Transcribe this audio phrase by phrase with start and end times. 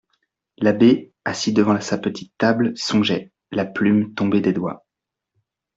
[0.57, 4.83] L'abbé, assis devant sa petite table, songeait, la plume tombée des doigts.